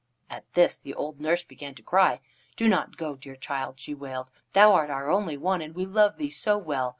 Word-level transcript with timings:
At 0.31 0.51
this 0.53 0.79
the 0.79 0.95
old 0.95 1.21
nurse 1.21 1.43
began 1.43 1.75
to 1.75 1.83
cry. 1.83 2.21
"Do 2.55 2.67
not 2.67 2.97
go, 2.97 3.15
dear 3.15 3.35
child," 3.35 3.79
she 3.79 3.93
wailed. 3.93 4.31
"Thou 4.53 4.73
art 4.73 4.89
our 4.89 5.11
only 5.11 5.37
one, 5.37 5.61
and 5.61 5.75
we 5.75 5.85
love 5.85 6.17
thee 6.17 6.31
so 6.31 6.57
well. 6.57 6.89